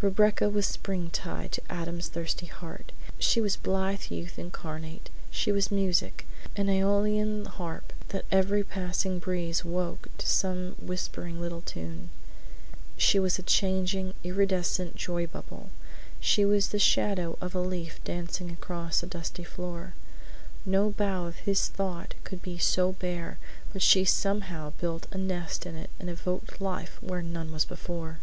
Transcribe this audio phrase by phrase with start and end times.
[0.00, 2.92] Rebecca was springtide to Adam's thirsty heart.
[3.18, 9.64] She was blithe youth incarnate; she was music an Aeolian harp that every passing breeze
[9.64, 12.10] woke to some whispering little tune;
[12.96, 15.70] she was a changing, iridescent joy bubble;
[16.20, 19.94] she was the shadow of a leaf dancing across a dusty floor.
[20.64, 23.38] No bough of his thought could be so bare
[23.72, 28.20] but she somehow built a nest in it and evoked life where none was before.